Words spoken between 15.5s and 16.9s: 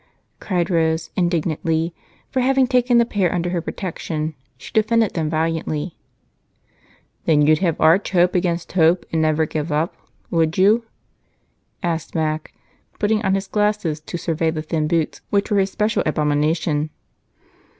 were his especial abomination.